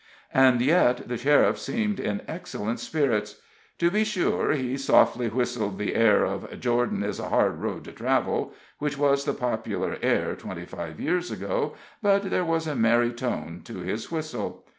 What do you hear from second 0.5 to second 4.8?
yet the sheriff seemed in excellent spirits. To be sure, he